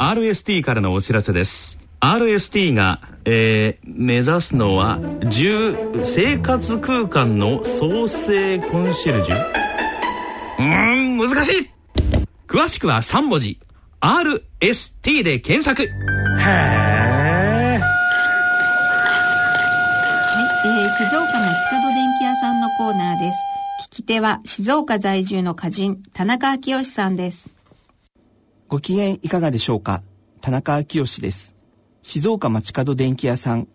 [0.00, 1.78] RST からのお知らせです。
[2.00, 9.36] RST が、えー、目指すのは10生活空間の創生コンシェルジュ？
[10.58, 11.70] うーん難しい。
[12.48, 13.60] 詳しくは3文字。
[14.00, 15.82] RST で検索。
[15.82, 15.90] へえ
[17.78, 17.84] は
[20.64, 23.36] い、えー、静岡町角電気屋さんのコーナーです。
[23.90, 27.59] 聞き手は静岡在住の歌人、田中昭義さんです。
[28.70, 30.04] ご機嫌いかがでしょうか？
[30.40, 31.56] 田中昭義です。
[32.02, 33.66] 静岡町角電気屋さん。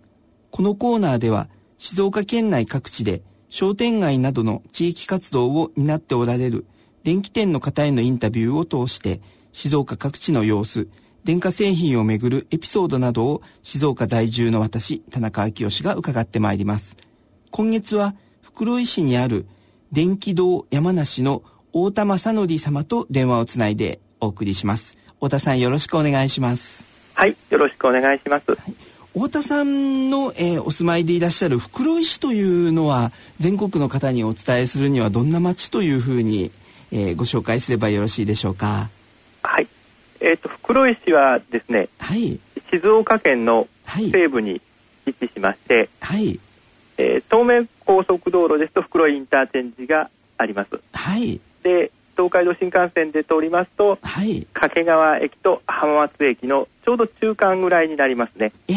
[0.51, 6.65] このコーナーでは、静岡県内各地で商店街などの地域活動を担っておられる
[7.03, 9.19] 電気店の方へのインタビューを通して、
[9.51, 10.87] 静岡各地の様子、
[11.25, 16.95] 電化製品をめぐるエピソードなどを静岡在住の私、田中昭義が伺ってまいります。
[17.51, 19.45] 今月は袋井市にある
[19.91, 21.43] 電気堂山梨の
[21.73, 24.97] 太田正則様と電話をつないでお送りします。
[25.15, 26.83] 太田さんよろしくお願いします。
[27.13, 28.45] はい、よろしくお願いします。
[29.13, 36.51] 太田さんの、えーお住まいでいらっしゃる袋井市というのは全国の方にお伝えするにはどんな町というふうに、
[36.91, 38.89] えーご紹介すればよろしいでしょうか？
[39.43, 39.67] はい。
[40.19, 42.39] えっ、と、袋井市はですね、はい。
[42.71, 44.11] 静岡県のはい。
[44.11, 44.59] 西部に
[45.05, 46.39] 位置しまして、はい。
[46.97, 50.79] えー東名高速道路ですと袋井インターチェンジがあります。
[50.91, 51.39] はい。
[51.63, 54.47] で、東海道新幹線で通りますと、はい。
[54.53, 58.53] 掛川駅と浜松駅のちょうど中間ぐらいになりますね。
[58.67, 58.73] え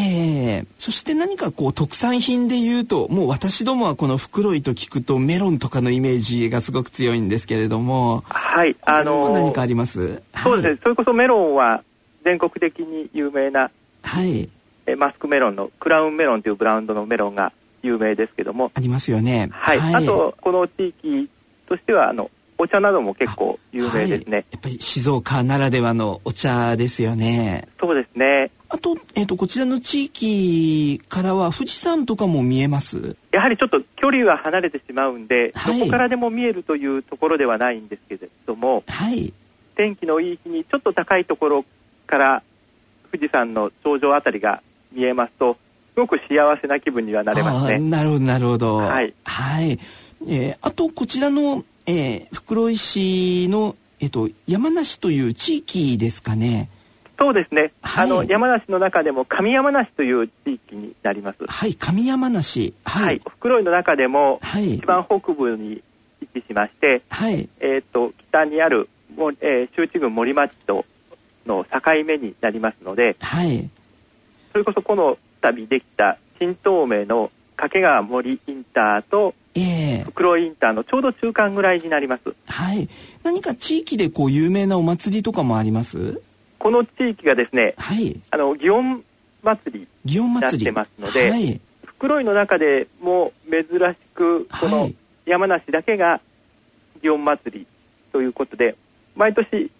[0.63, 8.75] えそして何かこう特産品で言うと、もう私どもはこの袋井と聞くとメロンとかのイメージがすごく強いんですけれども、はい。
[8.81, 10.21] あの何かあります？
[10.43, 11.83] そうですね、それこそメロンは
[12.25, 13.71] 全国的に有名な、
[14.03, 14.49] はい。
[14.85, 19.49] えーマスクメロンのクラウンメロンというブランドのメロンが有名ですけども、ありますよね。
[19.51, 21.29] はい、あとこの地域
[21.67, 27.67] としてはあのお茶なども結構有名ですね、はいやっぱり静岡ならではのお茶ですよね。
[27.79, 33.15] そうですねあと、えっ、と、こちらの地域からは富士山とかも見えます？
[33.31, 39.33] やはりちょっと距離は離れてしまうんで、はいどこからでも見えるというところではないんですけれどもはい。
[39.75, 41.65] 天気のいい日にちょっと高いところ
[42.05, 42.43] から
[43.11, 45.57] 富士山の頂上あたりが見えますと
[45.95, 48.75] すごく幸せな気分にはなれますねなるほど、なるほど。
[48.75, 49.13] はい。
[49.23, 49.79] はい。
[50.27, 56.69] えーあと、こちらの、えー袋井市の、えっ、と、山梨という地域ですかね。
[57.17, 62.73] そうですね、はいあの山梨の中でも上山梨という地域になりますはい、上山梨。
[62.85, 63.21] は、はいい。
[63.27, 64.75] 袋井の中でもはい。
[64.75, 65.81] 一番北部に
[66.21, 67.49] 位置しまして、はい。
[67.59, 70.85] えー、と北にある、もえー、周知郡森町と
[71.47, 73.67] の境目になりますのではい。
[74.51, 79.61] それこそこの度できた新東名の掛川森インターとえ
[80.01, 82.87] え袋井インターのちょうど中間ぐらいになりますはい。
[83.23, 86.21] 何か地域でこう有名なお祭りとかもあります？
[86.59, 88.19] この地域がですねはい。
[88.31, 89.03] あの祇園
[89.43, 90.65] 祭り祇園祭り。
[90.65, 91.59] やってますのではい。
[91.85, 94.95] 袋井の中でも珍しくこのはい。
[95.25, 96.21] 山梨だけが
[97.01, 97.67] 祇園祭り
[98.11, 98.75] ということで
[99.15, 99.71] 毎年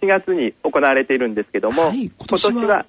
[0.00, 2.86] 7月に行われているんですけども、はい今今年は年は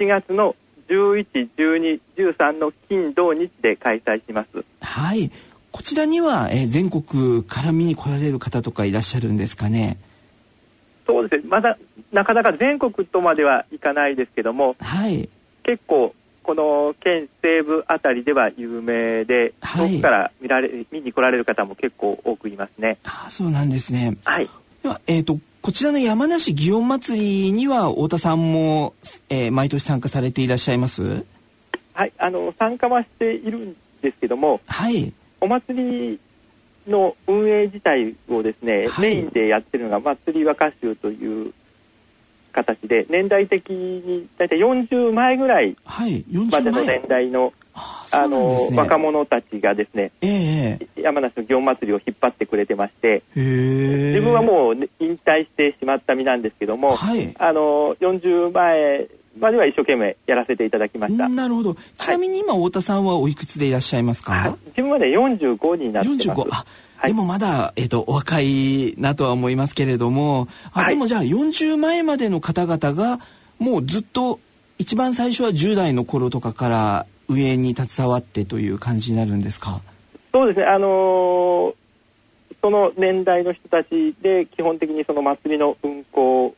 [0.00, 0.56] 7月の
[0.88, 4.64] 11、12、13の金土日で開催します。
[4.80, 5.30] はい。
[5.70, 9.98] こちらには、えー全国から見に来られる方とかいらっしゃるんですかね？
[11.06, 11.78] そうですね、まだ
[12.12, 15.28] なかなか全国とまではいかないですけども、はい。
[15.62, 22.98] 結構この県西部あたりでは有名で、はい遠くから見られ見に来られる方も結構多くいますね。
[23.04, 24.16] ああ、そうなんですね。
[24.24, 24.48] はい。
[24.82, 28.94] では、えっ、と、こちらの山梨祇園祭りには、太田さんも、
[29.28, 31.24] えー毎年参加されていらっしゃいます？
[31.92, 35.12] はい、あの参加はしているんですけども、はい。
[35.40, 36.20] お祭り
[36.86, 41.52] の運営自体をですね、はいメインでやってるのが祭り和歌集という
[42.52, 46.24] 形で、年代的に大体40前ぐらいはい。
[46.30, 47.08] まで40の前年。
[47.08, 47.52] 代の
[48.12, 48.76] ああ、あそうなんですね。
[48.76, 53.40] の若者たちがですね、ええ山梨の祇園祭りを引っ張ってくれてまして、へえ。
[54.14, 57.34] 自分はもうね引退してしまった身なんですけども、はい。
[57.38, 59.08] あの40前
[59.38, 61.28] までは一生懸命やらせていただきました。
[61.28, 61.76] なるほど。
[61.98, 66.28] ちなみに今、太田さんはおいくつでいらっしゃいますか、はい自分はね45になってます。
[66.28, 66.64] 45あ、
[66.96, 73.20] はいでもまだ、えっとお若いなとは思いますけれどもあ、はいでもじゃあ40前までの方々が
[73.58, 74.40] もうずっと
[74.78, 79.80] 一番最初は10代の頃とかから運営に携わってという感じになるんですか？
[80.32, 81.74] そうですね、あのー
[82.60, 86.56] その年代の人たちで基本的にその祭りの運行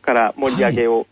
[0.00, 1.06] から盛り上げを、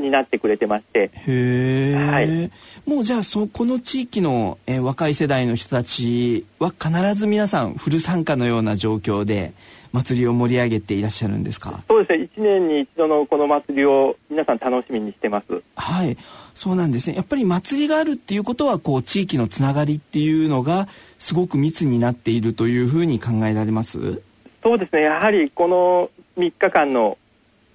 [0.00, 2.50] になってくれてまして、へえ、はい。
[2.86, 9.52] もうじゃあそこの地域の、えー若い世代の人たちは必ず皆さんフル参加のような状況で
[9.92, 11.82] 祭りを盛り上げていらっしゃるんですか？
[11.88, 12.28] そうですね。
[12.36, 15.62] 1年に一度のこの祭りを皆さん楽しみにしてます。
[15.76, 16.16] はい。
[16.54, 17.16] そうなんですね。
[17.16, 20.88] やっぱり祭りがあるっていうことはこう地域のつながりっていうのが
[21.18, 24.22] すごく密になっているというふうに考えられます？
[24.62, 25.02] そうですね。
[25.02, 27.18] やはりこの3日間の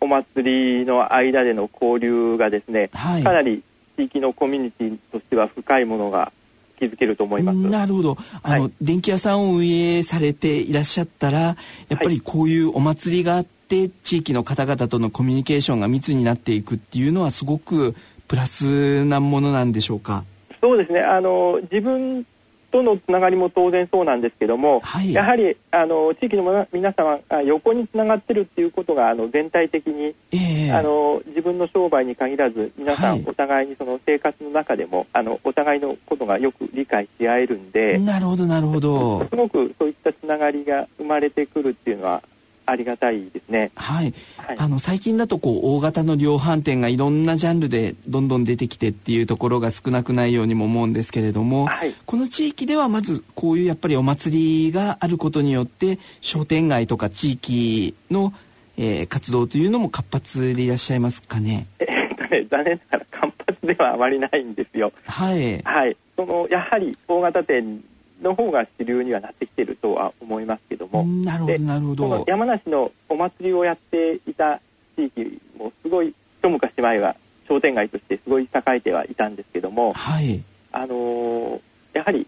[0.02, 3.64] お祭りの間での交流がですね、はい、かなり
[3.98, 6.32] 地域のコミュニティとしては深いものが
[6.80, 7.58] 築けると思います。
[7.58, 8.18] なるほど。
[8.44, 11.56] あの、はい、電気屋さんを運営されていらっしゃったら、や
[11.96, 17.96] っぱりこういうお祭りがあって、地域の方々とのコミュニケーションが密になっていくっていうのはすごく
[18.28, 20.26] プラスなものなんでしょうか？
[20.62, 21.00] そうですね。
[21.00, 22.26] あの自分
[22.76, 39.26] とのつながりも当然そうなんですけども、はい、やはりあの地域の皆様が横につながってるっていうことがあの全体的に、えー、あの自分の商売に限らず皆さんお互いにその生活の中でも、はい、あのお互いのことがよく理解し合えるんでなるほどなるほど。
[39.30, 42.24] すごくそういったつながりが生まれてくるっていうのは
[42.66, 43.72] ありがたいですね。
[43.76, 44.14] はい。
[44.38, 58.34] はい、あの最近だとこう大型の量販店がいろんなジャンルでどんどん出てきてっていうところが少なくないようにも思うんですけれども、はい、この地域ではまずこういうやっぱりお祭りがあることによって商店街とか地域の、
[58.78, 61.68] えー、活動というのも活発でいらっしゃいますかね？
[61.80, 64.92] えー、っとね残念ながら活発ではあまりないんですよ。
[65.06, 65.62] はい。
[65.62, 65.98] はい。
[66.18, 67.84] そのやはり大型店
[68.22, 71.04] の方が主流にはなってきているとは思いますけども。
[71.04, 71.46] なる
[71.86, 74.60] ほど山梨のお祭りをやっていた
[74.96, 77.16] 地域もすごい一昔前は
[77.48, 80.42] 商店街としてすごい栄えてはいたんですけども、はい、
[80.72, 81.62] あのー、
[81.94, 82.28] やはり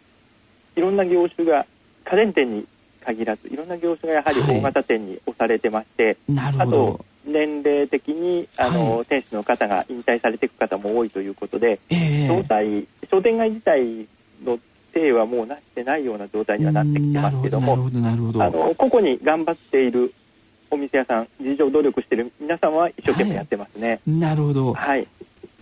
[0.75, 1.65] いろんな業種が
[2.05, 2.67] 家電店に
[3.03, 14.07] 限らずいろんな業種がやはり大型店に押されてまして、はい、あと年齢的にあの、はい、店主の方が引退されていく方も多いということで、えー、商店街自体
[14.43, 14.59] の
[14.97, 20.13] 定はもうなってないような状態にはなってきてますけどもあの個々に頑張っている
[20.71, 25.07] お店屋さん事情努力している皆さんは一生懸命やってますね、はい、なるほど、はい、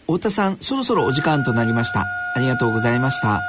[0.07, 2.05] 太田さんそろそろお時間となりました。
[2.35, 3.41] ありがとうございました。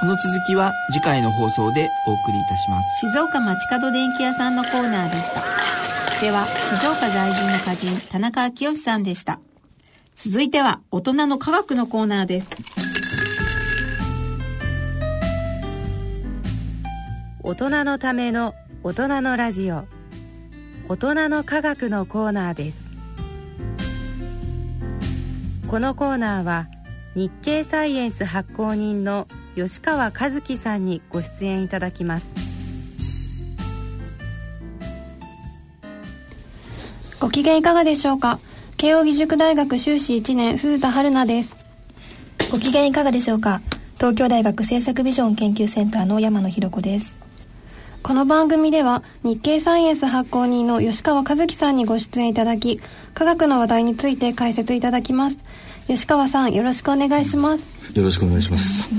[0.00, 3.00] この続きは次回の放送でお送りいたします。
[3.00, 5.40] 静岡町角電気屋さんのコーナーでした。
[5.40, 9.40] 聞き手は静岡在住の歌人田中昭義さんでした。
[10.20, 12.48] 続いては大人の科学のコーナーです
[17.48, 19.86] 大人のための大人のラジオ。
[20.86, 22.76] 大人の科学のコーナーです。
[25.66, 26.66] このコーナーは
[27.14, 32.26] 日経サイエンス発行人の吉川和樹さんにご出演いただきます。
[37.18, 38.40] ご機嫌いかがでしょうか？
[38.76, 41.56] 慶應義塾大学修士1年鈴田春奈です。
[42.52, 43.62] ご機嫌いかがでしょうか？
[43.96, 47.16] 東京大学政策ビジョン研究センターの山野博子です。
[48.08, 52.80] この番組では日経サイエンス発行人の吉川和樹さんにご出演いただき
[53.12, 55.36] 科学の話題について解説いただきます。
[55.88, 57.62] 吉川さんよろしくお願いします。
[57.92, 58.90] よろしくお願いします。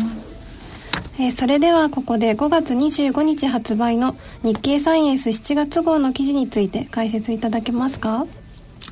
[1.18, 8.28] えー、それではここで5月25日発売の日経サイエンス7月号の記事について解説いただけますか？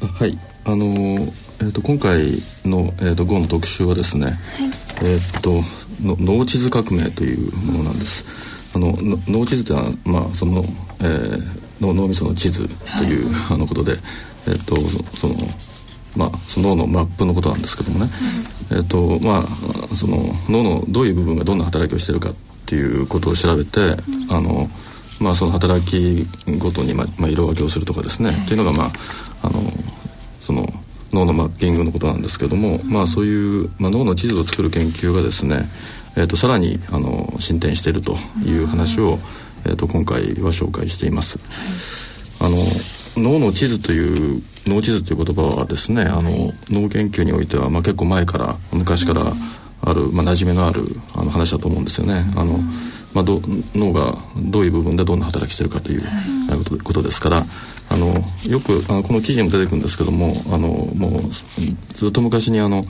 [0.02, 0.36] はい。
[0.66, 4.38] あのー、えーと、今回の、えーと、号の特集はですね、はい、
[5.04, 5.64] えっ、ー、と
[6.02, 8.26] 脳地図革命というものなんです、
[8.78, 8.96] あの
[9.28, 9.86] 脳地図というの
[10.20, 10.64] は、まあ、その、
[11.00, 11.42] えー、
[11.82, 13.98] 脳脳みその地図という、はい、あのことで、
[14.48, 14.76] えー、っと
[15.18, 15.36] その
[16.16, 18.10] まあ、その脳のマップのことなんですけどもね、
[18.72, 19.46] うん、えっとま
[19.92, 20.18] あ、その
[20.50, 22.34] 脳のどういう部分がどんな働きをしているかっ
[22.66, 24.68] ていうことを調べて、うん、あの
[25.20, 28.92] まあ、その働きごとに、まあまあ、色分けをするとかですね、っていうのが、まあ、
[29.44, 29.62] あの
[30.42, 30.68] その
[31.12, 35.70] 脳のマッピングのことなんですけども、まあ、そういう、まあ、脳の地図を作る研究がですね
[36.18, 39.20] えーと、さらにあの進展しているという話を、
[39.66, 41.38] えーと、今回は紹介しています。
[42.40, 42.58] あの
[43.16, 49.34] 脳の地図という脳地図という言葉はですねあの脳研究においては、まあ、結構前から昔から
[49.82, 50.84] ある、まあ、馴染みのある
[51.14, 52.32] あの話だと思うんですよね。
[52.36, 52.60] あの
[53.14, 53.42] まあ、ど
[53.74, 56.04] 脳がどういう部分でどんな働きしてるかという
[56.50, 57.46] ことことですから
[57.90, 62.86] あのよくあのこの記事にも出てくるんですけどもあのもうずっと昔にあの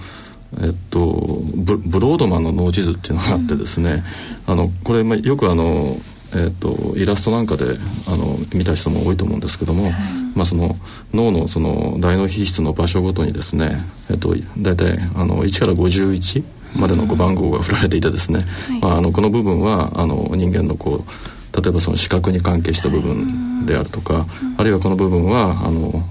[0.62, 4.04] えっと、ブブロードマンの脳地図っていうのがあってですね、
[4.48, 5.98] うん、あのこれ、まあ、よくあの、
[6.34, 7.78] えっと、イラストなんかで
[8.08, 9.92] あの見た人も多いと思うんですけども、
[10.36, 10.78] まあ、その
[11.14, 16.44] 脳のその大脳皮質の場所ごとにですね、えっと、大体あの1から51
[16.76, 18.40] までのこう番号が振られていてですね、
[18.82, 24.28] まあ、あのこの部分はあの人間のこう例えばその視覚に関係した部分であるとか、
[24.58, 26.04] あるいはこの部分はあの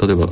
[0.00, 0.28] 例えば、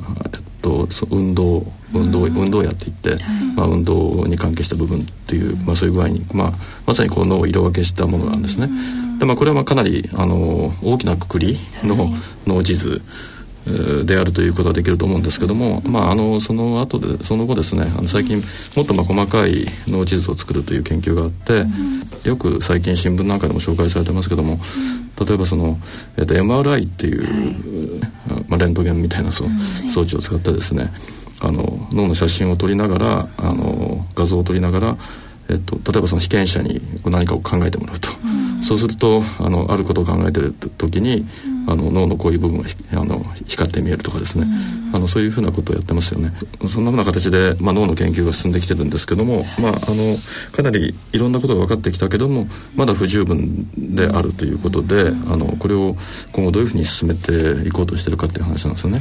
[0.60, 3.18] と運動運動運動やっていって、
[3.56, 6.52] まあ、運動に関係した部分っていう、まあ、そういう具合に、まあ、
[6.86, 8.68] まさにこう脳を色分けしたものなんですね。
[9.18, 12.10] でまあ、これはまあかなりあの大きなくくりの
[12.46, 13.02] 脳地図、
[14.04, 18.42] であるということはできると思うんですけども、まあ、あのその後でその後ですねあの最近
[18.76, 24.54] もっとまあ細かい脳地図を作るという研究があって、うん、よく最近新聞なんかでも紹介されてますけども、
[25.18, 25.78] うん、例えばその、
[26.16, 29.44] えー、と MRI っていう、はい、まあ、レントゲンみたいなそ、
[29.92, 30.92] 装置を使ってですね
[31.40, 34.96] あの脳の写真を撮りながらあの画像を撮りながら、
[35.48, 38.08] えっと、例えばその被験者に何かを考えてもらうと。
[38.62, 41.26] そうするとあのあることを考えてる時に、
[41.66, 42.68] あの脳のこういう部分が
[43.00, 44.46] あの光って見えるとかですね、
[44.92, 46.32] あのそういうふうなことをやってますよね。
[46.68, 50.16] そんなふうな形で、まあ、脳の研究が進んできてるんですけども、まあ、あの
[50.52, 55.96] かなりいろんなことが分かってきたけどもまだ不十分であるということであのこれを
[56.32, 59.00] 今後どういうふうに進めていこうとしてるかっていう話なんですよね。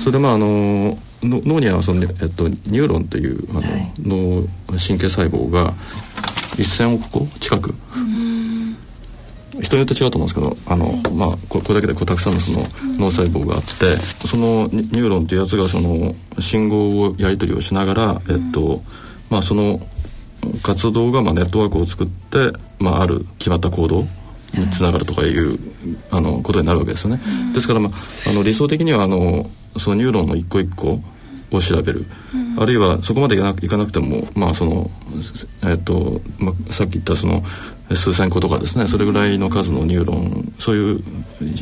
[0.00, 4.46] それでまああの脳にはその、えっと、ニューロンというあの、はい、脳
[4.78, 5.74] 神経細胞が
[6.56, 7.74] 1,000億個近く
[9.60, 12.66] 人によって違うと思うんですけどあの、まあ、これだけでこうたくさんのその
[12.98, 13.96] 脳細胞があって
[14.26, 18.82] そのニューロンっていうやつがその信号をやり取りをしながら、えっと
[19.30, 19.80] まあ、その
[20.62, 24.06] 活動がまあネットワークを作って、まあ、ある決まった行動
[24.54, 25.58] につながるとかいう
[26.10, 27.20] あのことになるわけですよね。
[27.52, 31.00] ですから、まあ、あの理想的にはあのそのニューロンの一個一個
[31.50, 34.90] を調べる、うん、あるいはそこまでいかなくてもまあその
[35.64, 37.42] えっ、と、まあ、さっき言ったその
[37.94, 41.04] 数千個とかですねそれぐらいの数のニューロンそういう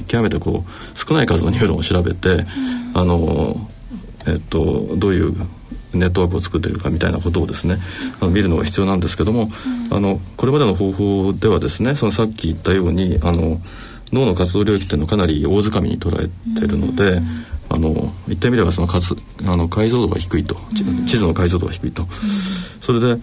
[0.07, 2.47] 極めてこう少ない数のニューロンを調べて、うん、
[2.95, 3.71] あの
[4.27, 5.35] えっ、とどういう
[5.93, 7.79] ネットワークを作っているかみたいなことをですね
[8.21, 9.51] あの見るのが必要なんですけども、
[9.91, 13.61] うん、あのこれまでの方法ではですねそのさっき言ったようにあの
[14.13, 17.21] 脳の活動領域っていうのをかなり大掴みに捉えてるので、
[17.69, 19.15] あの言ってみればその数
[19.47, 20.57] あの解像度が低いと、
[21.07, 22.07] 地図の解像度が低いと、
[22.81, 23.21] それで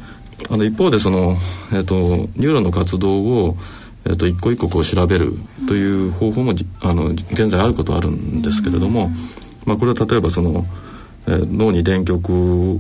[0.50, 1.38] あの一方でその、
[1.72, 1.96] えーと、
[2.36, 3.58] ニューロンの活動を、
[4.06, 5.34] えーと、一個一個こう調べる
[5.68, 9.12] という方法もあの現在あることはあるんですけれども、
[9.66, 10.66] まあ、これは例えばその、
[11.28, 12.32] えー、脳に電極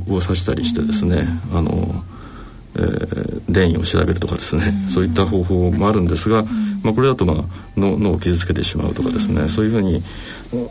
[0.08, 2.03] を刺したりしてですねあの
[2.74, 6.48] えー、電位を調べるとかですね、うん、そういった方法もあるんですが、うん、
[6.84, 7.46] まあ、これだと、まあ、
[7.78, 10.04] 脳脳を傷つけてしまうとかですね、うん、そういうふうに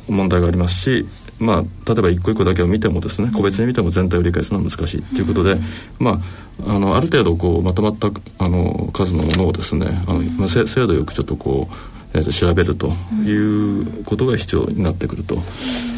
[0.08, 1.06] 問題がありますし、
[1.38, 5.56] まあ、例えば一個一個だけを見てもですね個別に見ても全体を理解するのは難しいということで、
[5.98, 6.20] ま
[6.66, 11.74] あ、あのある程度こうまとまったあの数のものをですねあの、まあ、精度よくちょっとこう
[12.12, 12.88] えー、と調べると
[13.24, 15.38] いうことが必要になってくると。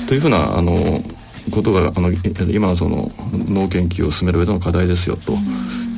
[0.07, 0.75] というふうなあの
[1.50, 2.12] ことがあの
[2.50, 5.37] 今のその脳研究を進める上での課題ですよと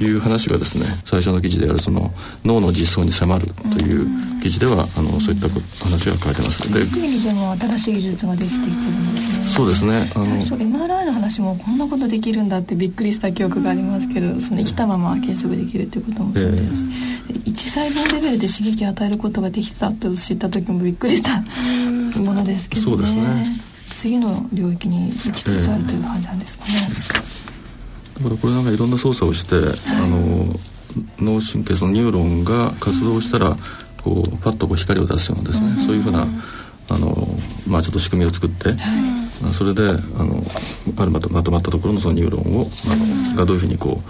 [0.00, 2.12] いう話がですね最初の記事であるその
[2.44, 4.06] 脳の実相に迫るという
[4.40, 5.48] 記事ではあのそういった
[5.84, 6.72] 話が書いてます。
[6.72, 9.46] で次にでも新しい技術ができてきてるんですね。
[9.48, 16.76] そうですねあの最初 MRI の話もこんなことできるんだってびっくりした記憶がありますけどその生きたまま計測できるということもそうです。
[16.78, 16.84] し、
[17.30, 17.32] え。
[17.32, 21.42] ー、一細胞レベルで刺激を与えることができたと知った時もびっくりした
[22.20, 22.96] ものですけどね。
[22.96, 26.72] そうですね次の領域に行きつつあるという感じなんですかね、
[28.18, 29.64] だからこれなんかいろんな操作をして、はい、
[29.96, 30.46] あの
[31.18, 33.56] 脳神経そのニューロンが活動したら、
[34.02, 36.26] こうパッとこう光を出すようなですね、うん、そういうふうな
[36.88, 37.26] あの
[37.66, 39.92] まあちょっと仕組みを作って、はい、それであ
[40.24, 40.42] の
[40.96, 42.96] あるまとまとまったところのそのニューロンをあ
[43.32, 44.02] のがどういうふうにこ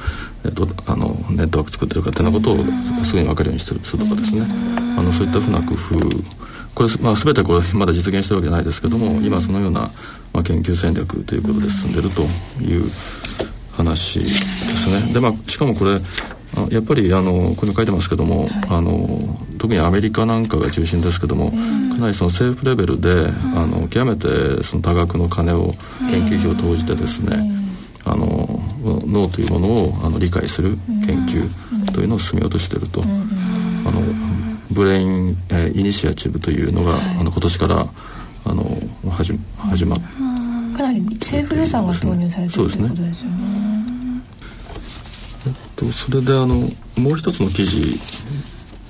[0.44, 4.42] う、えっと、あのネットワーク作ってるかっていうようなことをすぐに分かるようにしてるするとかですね。
[4.98, 5.98] あのそういったふうな工夫
[6.74, 9.92] これ、まあ、全てこれまだ実現してるわけじゃないですけども今そのような、
[10.32, 12.22] まあ、研究戦略ということで進んでると
[12.60, 12.90] いう
[13.72, 15.12] 話ですね。
[15.12, 16.00] でまあ、しかもこれ
[16.70, 21.56] やっぱりあのここに書いてますけども、はい、あの特にアメリカなんかが中心ですけども、か
[21.98, 25.74] なりその政府レベルで、あの極めてその多額の金を
[26.08, 27.36] 研究費を投じてですね、
[28.04, 33.02] あの脳というものをあの理解する研究というのを進めようとしていると。
[34.74, 37.86] ブレイン、えー、イニシアチブというのが、はい、あの今年から
[38.46, 38.64] あの
[39.10, 40.00] 始始まっ
[40.76, 43.64] かなり政府予算が投入されてる、ね、ということですよね。
[45.46, 48.00] えっと、それであのもう一つの記事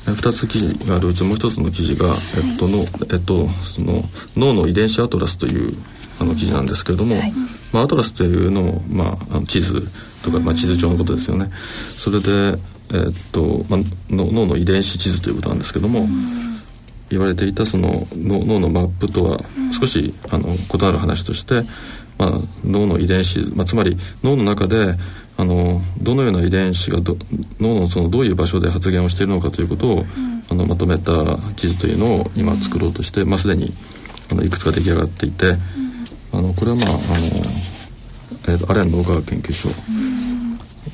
[0.07, 4.05] 二つ記事があるうちもう一つの記事が、えっとのえっと、その
[4.37, 5.77] 脳の遺伝子アトラスという
[6.21, 7.33] あの記事なんですけれども、はい、
[7.73, 9.89] まあ、アトラスというのも、まあ、あの地図
[10.23, 11.51] とか、まあ、地図帳のことですよね。
[11.97, 12.59] それで
[12.95, 16.61] えー、っとまあ、脳の遺伝子地図ということなんですけども、うん、
[17.11, 19.41] 言われていたその脳のマップとは
[19.79, 21.65] 少し、あの異なる話として、
[22.19, 22.31] まあ、
[22.65, 24.95] 脳の遺伝子、まあ、つまり脳の中で
[25.37, 27.17] あのどのような遺伝子がど
[27.59, 33.73] 脳のそのどういう場所で発現をしているのかということを、うん、あのまとめた記事というのを今作ろうとして、まあ、すでに
[34.31, 35.59] あのいくつか出来上がっていて、うん、
[36.33, 36.97] あのこれはまああの、
[38.47, 39.69] えーと、アレン脳科学研究所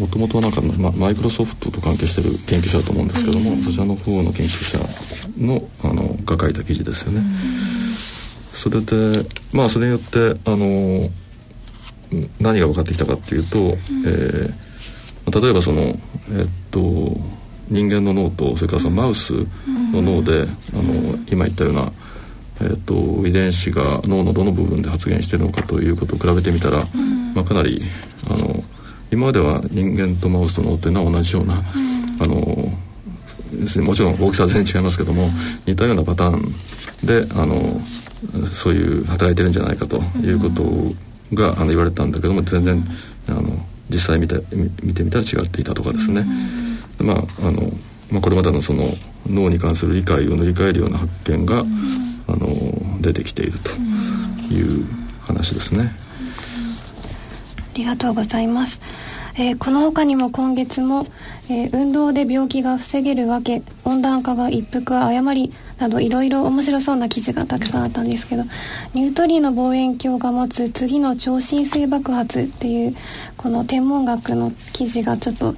[0.01, 4.79] もともとはなんか、ま、マイクロソフトと関係してる研究者だと思うんですけども、そちらの方の研究者
[5.39, 7.23] のあのが書いた記事ですよね。
[8.55, 11.11] それでまあそれによってあの
[12.41, 13.59] 何が分かってきたかっていうと、
[14.07, 15.97] えー、例えばそのえっ
[16.71, 16.81] と
[17.69, 19.33] 人間の脳とそれからそのマウス
[19.93, 21.93] の脳で、あの今言ったような、
[22.63, 26.85] えーと、遺伝子が脳のどの部分で発現しているのかということを比べてみたら、
[27.35, 27.81] まあ、かなり
[28.29, 28.65] あの
[29.11, 31.63] 今までは人間とマウスと脳っていうのは同じような、
[32.21, 32.37] あの
[33.83, 35.29] もちろん大きさは全然違いますけども
[35.67, 36.55] 似たようなパターン
[37.05, 37.81] であの
[38.47, 40.63] そういう働いてるんじゃないかということ
[41.35, 42.85] があの言われたんだけども全然
[43.29, 43.43] あの
[43.89, 44.37] 実際見て
[44.83, 46.27] 見てみたら違っていたとかですね。
[46.99, 47.73] まああの
[48.11, 48.85] まあ、これまでのその
[49.29, 51.65] 脳に関する理解を塗り替えるような発見が、
[52.27, 53.71] あの出てきていると
[54.53, 54.85] いう
[55.21, 55.93] 話ですね。
[57.81, 58.79] ありがとうございます。
[59.37, 61.07] えー、この他にも今月も、
[61.49, 68.43] えー、運動で病気が防げるわけ温暖化が一服誤りなどいろいろ面白そうな記事がたくさんあったんですけど
[68.93, 72.97] ニュートリノ望遠鏡が持つ次の超新星爆発っていう
[73.39, 75.55] この天文学の記事がちょっと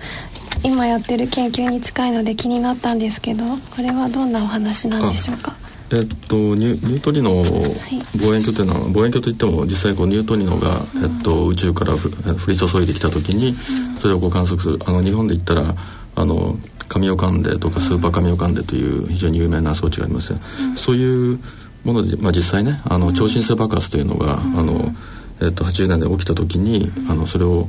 [0.62, 5.56] 今やってる研究に近いので気になったんですけどこれはどんなお話なんでしょうか？
[5.92, 12.08] えっと、ニュニュートリノ望遠鏡というのは、望遠鏡といっても実際こうニュートリノが、えっと、宇宙から降
[12.48, 13.54] り注いできた時に
[14.00, 14.78] それをこう観測する。
[14.86, 15.74] あの日本で言ったら
[16.14, 16.58] あの
[16.88, 20.34] 神オカンデとかスーパー神オカンデという非常に有名な装置があります、
[20.76, 21.38] そういう
[21.84, 24.94] もので、まあ、実際ねあの超新星爆発というのが、あの
[25.42, 27.68] えっと、80年代起きた時にあのそれを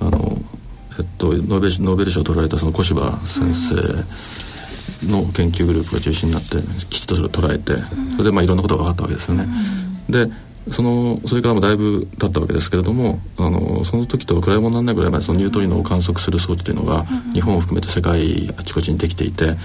[0.00, 0.40] あの
[0.98, 3.76] えっと、ノーベルノーベル賞を取られたその小柴先生
[5.04, 6.56] の研究グループが中心になって
[6.90, 7.74] きちっとそれを捉えて
[8.12, 9.46] それでまあいろんなことが分かったわけですよね。
[10.08, 10.30] で
[10.72, 19.56] そのそれからもだいぶ経ったわけですけれどもあのその時と比べ物にならないぐらい前そのニュートリノを観測する装置というのが日本を含めて世界あちこちにできていて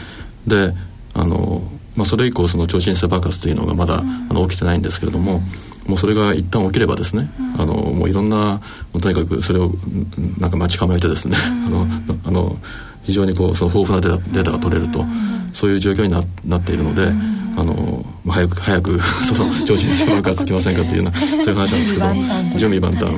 [0.47, 0.73] で
[1.13, 1.61] あの、
[1.95, 5.41] まあ、それ以降その超新星爆発というのがまだ、あの起きてないんですけれども。
[5.87, 8.61] もうそれが一旦起きればですね、うん、あのもういろんな
[9.01, 9.71] とにかくそれを
[10.37, 11.87] なんか待ち構えてですね、うん、あの
[12.25, 12.57] あの
[13.03, 17.11] 非常にこうその豊富なデータデータが取れると、うん、そういう状況にななっているので、
[17.55, 18.99] あの早く早く
[19.35, 23.11] その超新星爆発きませんかというような そういう話なんですけど準備万端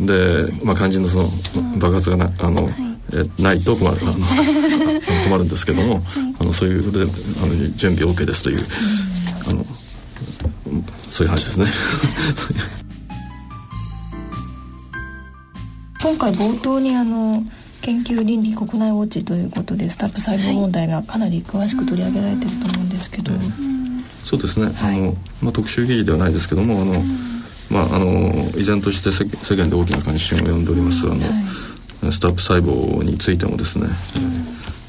[0.00, 1.30] で、まあ、肝心のその
[1.78, 2.70] 爆発がなあの、
[3.12, 4.12] えないと困るあの
[5.24, 6.02] 困るんですけども、
[6.38, 7.10] あのそういうことで
[7.42, 8.64] あの準備 OK ですという。
[9.48, 9.64] あの
[11.10, 11.66] そういう話ですね。
[16.00, 17.42] 今回冒頭にあの
[17.82, 23.32] 研究倫理国内ウォッチということでスタップ細胞問題がかなり詳しく取り上げられてると思うんですけど、
[24.24, 27.02] そうですね、はい、あのまあ、特集記事ではないですけどもあの、
[27.70, 29.24] まあ、あの依然として世
[29.56, 33.86] 間で大きな関心を呼んでおりますあの、はい、スタップ細胞についてもですね、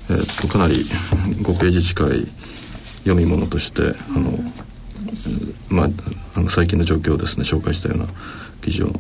[0.10, 2.28] えー、っとかなり5ページ近い
[3.00, 4.38] 読み物としてあの
[5.70, 5.90] まあ、
[6.36, 8.08] あの最近の状況をですね紹介したような
[8.62, 8.92] 記事を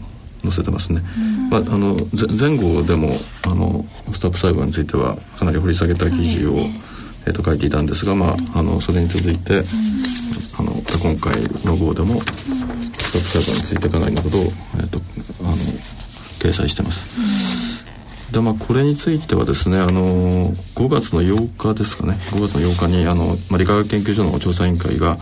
[0.44, 1.02] 載せてますね、
[1.50, 1.96] まあ、あの
[2.38, 6.82] 前後でもあのスタップ細胞についてはかなり掘り下げた記事を、ね、
[7.28, 9.64] えー、と書いていたんですが、まあ、あのそれに続いて、
[10.58, 12.26] あの今回の号でもス
[13.12, 15.00] タップ細胞についてかなりのことを、えー、と
[15.42, 15.56] あの
[16.40, 17.82] 掲載してます。
[18.32, 22.18] でまあ、これについてはですねあの5月の8日ですかね。
[22.32, 25.18] 5月の8日にあの、まあ、理化学研究所の調査委員会が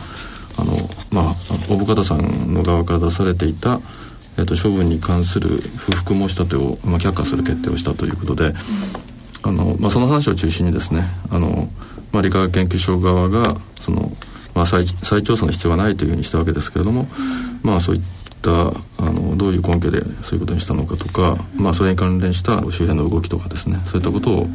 [0.56, 0.76] あの
[1.10, 1.36] まあ
[1.68, 3.80] 小深田さんの側から出されていた、
[4.40, 8.54] えー、と処分に関する不服申し立てを、まあ、却下する決定をしたということで、
[9.42, 11.68] あのまあ、その話を中心にですねあの、
[12.12, 14.12] まあ、理化学研究所側がその、
[14.54, 17.06] まあ再、再調査の必要はないというふうにしたわけですけれども、
[17.62, 18.02] まあそういっ
[18.42, 24.46] たあのどういう根拠でそういうことにしたのかとか、まあ、それに関連した周辺の動きとかですねそういったことを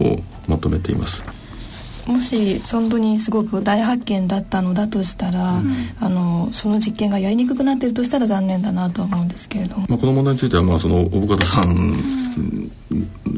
[0.00, 0.18] を
[0.48, 1.24] まとめています。
[2.06, 12.70] もし本当にすごく大発見だったのだとしたら、うん、あのその実験がやりにくくなっているとしたら残念だなと思うんですけれども、まあ、この問題については、まあ、その大方さん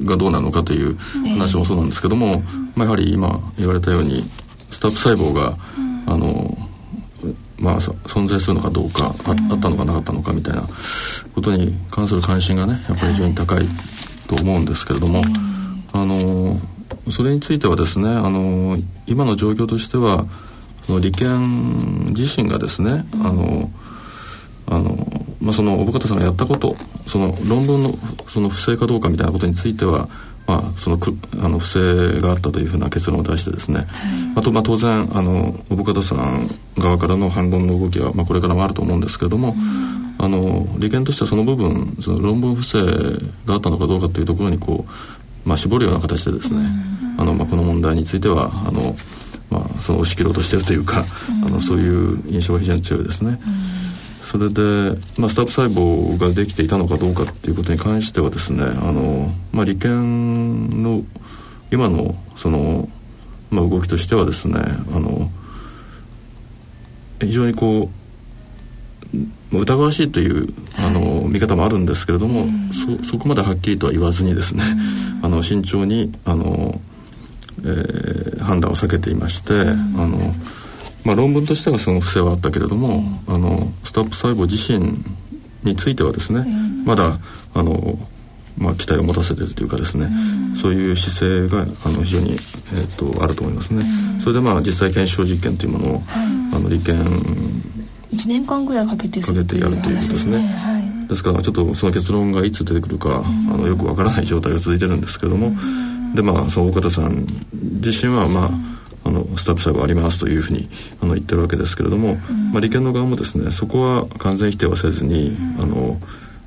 [0.05, 2.43] がどうなのかという話もそうなんですけども、えー、
[2.75, 4.29] まあ、やはり今言われたように
[4.71, 6.57] スタップ細胞が、うん、あの
[7.59, 10.69] まあ、存在するのかどうかあ,、あったのかなかったのかみたいな
[11.35, 13.67] ことに関する関心がねやっぱり非常に高い
[14.27, 15.33] と思うんですけれども、はい、
[15.93, 16.61] あの
[17.11, 20.27] それについてはですねあの今の状況としては
[21.01, 23.71] 利権自身がですね、うん、あの
[24.67, 25.07] あの
[25.41, 26.75] まあ、その小深田さんがやったこと
[27.07, 30.09] その論文のその不正かどうかみたいなことについては、
[30.47, 33.87] まあ、そのくあの不正があったというふうな結論を出してですね、はい、
[34.37, 40.05] あと、まあ、当然あの小深田さん側からの反論の動きは、まあ、これからもあると思うんですけれども、うん。
[40.17, 42.81] あの利権としてはその部分その論文不正
[43.45, 44.91] があったのかどうかというところにこう、
[45.45, 46.67] まあ、絞るような形でですね、
[47.19, 48.97] あのまあ、この問題についてはあの、
[49.51, 51.05] まあ、その押し切ろうとしているというか、
[51.47, 53.41] あのそういう印象が非常に強いですね。
[54.25, 61.05] それで、まあ、スタープ細胞ができていたのかどうかっていうことに関してはですねあの、まあ、利権の
[61.71, 62.89] 今のその、
[63.51, 65.31] まあ、動きとしてはですねあの
[67.21, 68.04] 非常にこう
[69.53, 72.47] 疑わしいというあの見方もあるんですけれども、
[73.01, 74.65] そそこまではっきりとは言わずにですね、
[75.23, 76.81] あの慎重にあの、
[77.61, 80.35] えー、判断を避けていまして、あの
[81.05, 85.05] まあ、論文としてはその不正はあったけれども、あのスタップ細胞自身
[85.63, 86.47] についてはですね、
[86.85, 87.19] まだ
[87.55, 87.99] あの
[88.57, 92.35] まあ、期待を持たせているというかですね、うん、そういう姿勢があの非常に、
[92.73, 96.03] えーと、あると思いますね、うん、それでまあ実際検証実験というものを、
[96.53, 96.97] あの利権
[98.15, 105.53] 1年間ぐらいかけてかけてやるということですね、はい、ですからちょっとその結論がいつ出てくるか、あのよくわからない状態が続いてるんですけども、
[106.15, 110.69] でまあその大方さん自身はまあ、あのスタッフ細胞ありますというふうに
[111.03, 112.17] あの言ってるわけですけれども、
[112.53, 116.01] まあ、利権の側もですねそこは完全否定はせずに、あの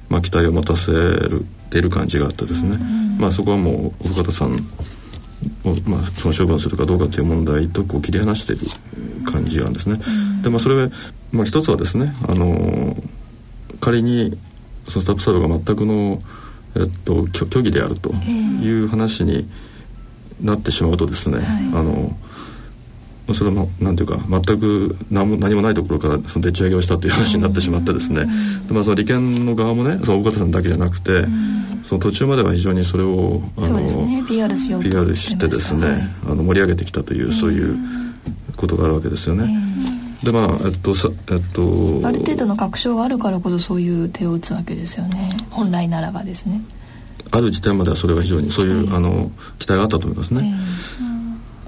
[0.09, 2.77] まあ、期待を持たせるている感じがあってですね、
[3.19, 4.55] まあ、そこはもう小方さん
[5.63, 8.67] を、まあ、その処分するかどうかという問題とこう切り離している
[9.25, 9.99] 感じなんですね。
[10.47, 10.89] でまあそれは、
[11.33, 12.95] まあ、一つはですねあの
[13.81, 14.39] 仮に
[14.87, 16.19] そのスタッフサードが全くの、
[16.77, 19.49] えっと、虚偽であるという話に
[20.41, 21.39] なってしまうとですね、
[21.73, 22.15] あの
[23.33, 28.25] それもなんていうか全く何も何もないところからそのでっち上げをしたという話になってしまってですね、
[28.67, 31.25] でまあ、その利権の側もねその大方さんだけじゃなくて、
[31.83, 37.77] その途中までは非常にそれをあの、ね、PR, PR してですね、はい、あの盛り上げてきたという、そういう
[38.55, 39.49] ことがあるわけですよね。
[40.27, 45.29] でまあえっとさえっとある程度の確証があるからこそそういう手を打つわけですよね。
[45.49, 46.61] 本来ならばですね。
[47.31, 50.53] ある時点まではそれは非常にそういう、あの期待があったと思いますね、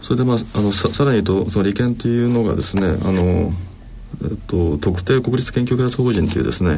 [0.01, 3.53] それでまああのささらに言うとその利権というのがですねあの、
[4.23, 6.71] えっと、特定国立研究開発法人というですね、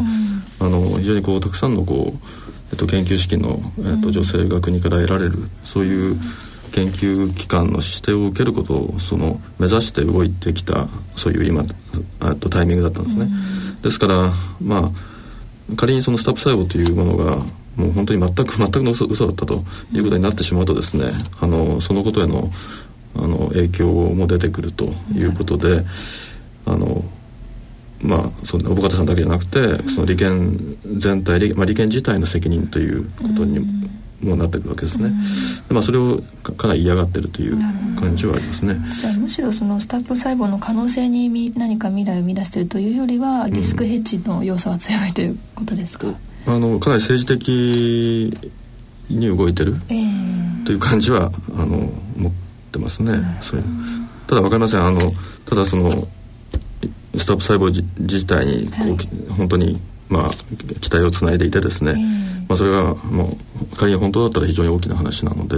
[0.60, 2.28] うん、あの非常にこうたくさんのこう、
[2.72, 6.20] えっと、研究資金の、えっと、女性が国から得られるそういう
[6.72, 13.24] 研究機関の指定を受けることをその目指して動いてきたそういう今っとタイミングだったんですね。
[13.24, 14.92] うん、ですからま
[15.72, 17.38] あ仮にそのスタップ細胞というものが
[17.76, 22.52] もう本当に全く全くの嘘嘘だったということになってしまうとですねあのそのことへの
[23.16, 25.84] あの影響も出てくるということで、
[26.66, 27.04] あの
[28.02, 33.60] まあその小方さんだけじゃなくてその利権全体、まあ、利権自体の責任ということに
[34.22, 35.12] もなってくるわけですね、
[35.70, 36.22] まあ、それを
[36.58, 37.58] かなり嫌がってるという
[38.00, 38.78] 感じはありますね。
[38.92, 48.52] じゃあむしろそのスタップ細胞の可能性に何か未来を生み出しているというよりはリスクヘッジの要素は強いということですか、うん、あのかなり政治的
[49.10, 49.76] に動いてる
[50.66, 51.78] という感じはあの
[52.18, 52.32] もっ
[52.72, 53.64] てますね、そう
[54.28, 54.86] ただ分かりません。
[54.86, 55.12] あの
[55.46, 56.08] ただその
[57.18, 58.98] スタップ細胞自体にこう、はい、
[59.38, 60.30] 本当にまあ
[60.80, 61.96] 期待をつないでいてですね、
[62.52, 63.38] まあ、それがも
[63.72, 65.56] う仮に本当だったら非常に大きな話なので、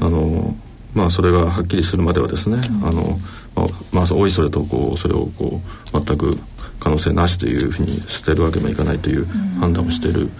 [0.00, 0.54] あの
[0.94, 3.18] まあそれがはっきりするまではですね、あの
[3.56, 5.60] まあ、まあ、おいそれとこうそれをこ
[5.92, 6.38] う全く
[6.78, 9.26] 可能性なしというふうに捨てるわけにもいかないという
[9.58, 10.30] 判断をしている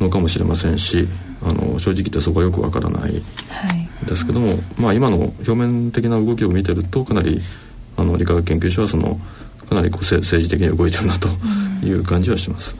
[0.00, 1.06] のかもしれませんし
[1.42, 3.22] あの正直言ってそこはよくわからない
[4.06, 7.42] ですけども、はい、まあ今の表面的な動きを見てるとかなり
[7.98, 9.20] あの理化学研究所はその
[9.68, 11.28] かなりこう政治的に動いてるなと
[11.84, 12.74] いう感じはします。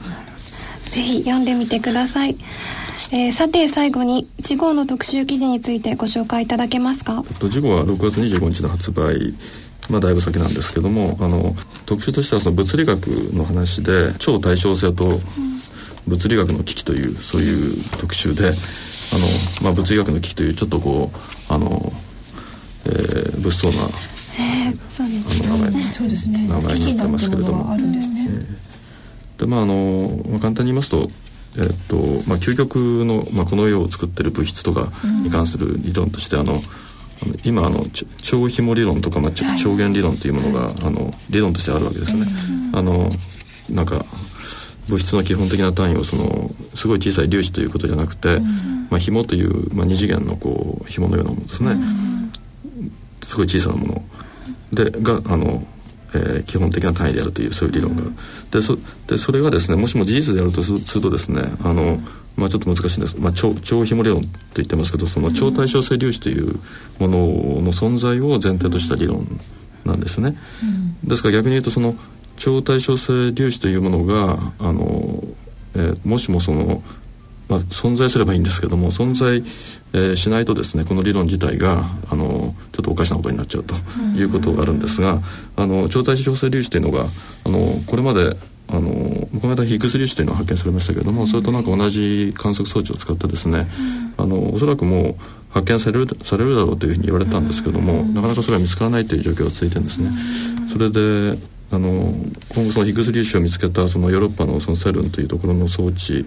[0.91, 2.37] ぜひ読んでみてください。
[3.11, 7.23] えー、さて最後に次号の特集記事についてご紹介いただけますか？
[7.39, 9.33] 次号は6月25日の発売。
[9.89, 15.21] まあ、だいぶ先なんですけどもあの特集としてはその物理学の話で超対称性と
[16.07, 18.53] 物理学の危機というそういう特集であの、
[19.61, 21.93] まあ、物理学の危機というちょっとこうあの、
[22.85, 23.87] えー、物騒な
[24.39, 26.47] えー、そうですね。
[26.47, 26.61] 名前、ね。
[26.61, 27.71] 名前になってますけれども。
[27.71, 27.99] あるん
[29.37, 31.09] でまああの、まあ、簡単に言いますと、
[31.57, 31.95] えっと
[32.27, 36.61] まあ、究極の、まあ、この世を作ってる物質とかに関する理論として、うん、あの
[37.43, 37.85] 今あの
[38.21, 42.27] 超紐理論とか、まあ、超弦理論というものが、はい、あの理論としてあるわけですね。
[42.71, 43.11] うん、あの
[43.69, 44.05] なんか
[44.87, 51.75] 物質の基本的な単位をそのすごい小さい粒子ということじゃなくて、うん、まあ、紐という、まあ、二次元のこう紐のようなものですね、
[53.23, 54.03] すごい小さなもの。
[54.71, 55.65] でがあの、
[56.13, 58.03] えー、基本的な単位であるというそういう理論が。
[58.51, 61.99] でそでそれがですねもしも事実であるとするとですねあの、
[62.35, 66.59] まあ、ちょっと難しいんです、まあ、超超紐理論と言ってますけどその超対称性粒子という
[66.99, 69.39] ものの存在を前提とした理論
[69.85, 70.35] なんですね、
[71.05, 71.95] ですから逆に言うとその
[72.35, 75.23] 超対称性粒子というものがあの、
[75.75, 76.83] えー、もしもその、
[77.49, 79.43] まあ、存在すればいいんですけども存在、
[79.93, 83.75] えー、しないとですねこの理論自体があのちょっとおかしなことになっちゃうと
[84.15, 85.21] いうことがあるんですが、
[85.55, 87.07] あの超対称性粒子というのが
[87.45, 88.35] あのこれまで
[88.69, 93.67] あのこの間ヒッグス粒子というのが発見されましたけれども、それとなんか同じ観測装置を使ってですね、
[94.17, 95.15] あのおそらくもう
[95.49, 100.11] 発見されるされるだろうというふうに言われたんですけども、なかなかそれは見つからないという状況が続いてるんですね。
[100.69, 102.13] それであの
[102.53, 106.25] 今後そのヒグス粒子を見つけたそのヨーロッパのそのセルンというところの装置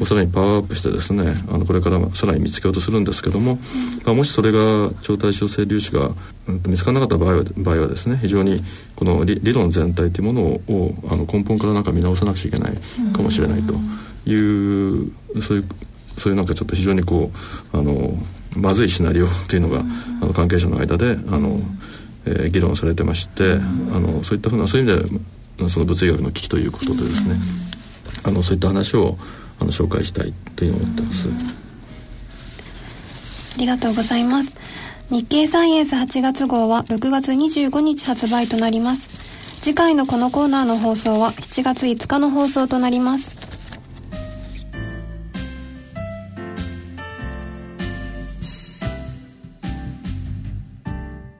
[0.00, 3.58] をさらにパワーアップしてですねあのこれからさらに見つけようとするんですけども、
[4.04, 6.10] まあ、もしそれが超対称性粒子が、
[6.46, 8.62] うん、見つからなかった場合は場合はですね非常に
[8.94, 12.76] この理理論全体というものをあの根本からなんか見直さなくちゃいけない
[13.14, 13.74] かもしれないと。
[14.24, 15.64] いうそういう
[16.18, 17.32] そういうなんかちょっと非常にこ
[17.72, 18.14] うあの
[18.56, 19.80] まずいシナリオというのが、
[20.20, 21.60] あの関係者の間であの、
[22.26, 23.56] えー、議論されてまして、あ
[23.98, 25.20] のそういったふうなそういう意味
[25.58, 27.36] でその物理学の危機ということでですね、
[28.24, 29.18] あのそういった話を
[29.60, 31.28] あの紹介したいという思ってます。
[33.54, 34.56] ありがとうございます。
[35.10, 39.10] 日経サイエンス8月号は6月25日発売となります。
[39.60, 43.41] 次回のこのコーナーの放送は7月5日の放送となります。